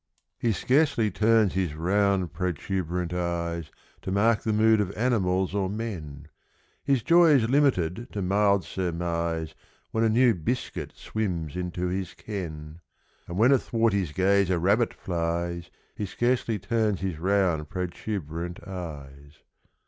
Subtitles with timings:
[0.23, 3.69] = He scarcely turns his round protuberant eyes,
[4.01, 6.27] `To mark the mood of animals or men.
[6.83, 9.53] His joy is limited to mild surmise
[9.93, 12.81] `When a new biscuit swims into his ken.
[13.27, 19.33] And when athwart his gaze a Rabbit flies, He scarcely turns his round protuberant eyes.